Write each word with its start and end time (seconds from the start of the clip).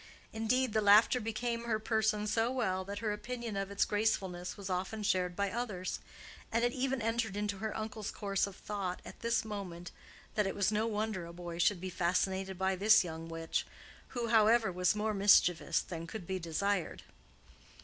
Indeed, 0.33 0.73
the 0.73 0.81
laughter 0.81 1.19
became 1.21 1.65
her 1.65 1.77
person 1.77 2.25
so 2.25 2.51
well 2.51 2.83
that 2.85 2.97
her 3.05 3.13
opinion 3.13 3.55
of 3.55 3.69
its 3.69 3.85
gracefulness 3.85 4.57
was 4.57 4.67
often 4.67 5.03
shared 5.03 5.35
by 5.35 5.51
others; 5.51 5.99
and 6.51 6.65
it 6.65 6.71
even 6.73 7.03
entered 7.03 7.37
into 7.37 7.59
her 7.59 7.77
uncle's 7.77 8.09
course 8.09 8.47
of 8.47 8.55
thought 8.55 8.99
at 9.05 9.19
this 9.19 9.45
moment, 9.45 9.91
that 10.33 10.47
it 10.47 10.55
was 10.55 10.71
no 10.71 10.87
wonder 10.87 11.27
a 11.27 11.33
boy 11.33 11.59
should 11.59 11.79
be 11.79 11.91
fascinated 11.91 12.57
by 12.57 12.75
this 12.75 13.03
young 13.03 13.29
witch—who, 13.29 14.29
however, 14.29 14.71
was 14.71 14.95
more 14.95 15.13
mischievous 15.13 15.81
than 15.81 16.07
could 16.07 16.25
be 16.25 16.39
desired. 16.39 17.03